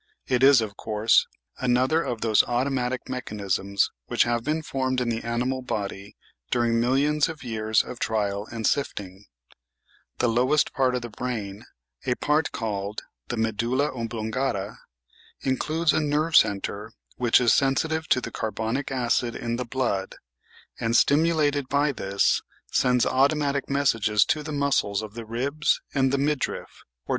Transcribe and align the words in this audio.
It 0.25 0.41
is, 0.41 0.61
of 0.61 0.75
course, 0.77 1.27
another 1.59 2.01
of 2.01 2.21
those 2.21 2.41
automatic 2.47 3.07
mechanisms 3.07 3.91
which 4.07 4.23
have 4.23 4.43
been 4.43 4.63
formed 4.63 4.99
in 4.99 5.09
the 5.09 5.21
animal 5.23 5.61
body 5.61 6.15
during 6.49 6.79
millions 6.79 7.29
of 7.29 7.43
years 7.43 7.83
of 7.83 7.99
trial 7.99 8.47
and 8.51 8.65
sifting. 8.65 9.25
The 10.17 10.27
lowest 10.27 10.73
part 10.73 10.95
of 10.95 11.03
the 11.03 11.11
brain, 11.11 11.65
a 12.03 12.15
part 12.15 12.51
called 12.51 13.03
the 13.27 13.37
medulla 13.37 13.93
oblongata, 13.95 14.77
includes 15.41 15.93
a 15.93 15.99
nerve 15.99 16.35
centre 16.35 16.93
which 17.17 17.39
is 17.39 17.53
sensitive 17.53 18.07
to 18.07 18.21
the 18.21 18.31
carbonic 18.31 18.89
acid 18.91 19.35
in 19.35 19.57
the 19.57 19.65
blood 19.65 20.15
and, 20.79 20.95
stimulated 20.97 21.67
by 21.69 21.91
this, 21.91 22.41
sends 22.71 23.03
The 23.03 23.11
Arttries 23.11 23.53
ire. 25.93 26.71